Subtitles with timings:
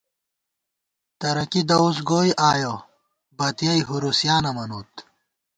[1.19, 2.75] تَرَکِی دؤس گوئی آیہ،
[3.37, 4.93] بتیَئ ہُرُوسیانہ منوت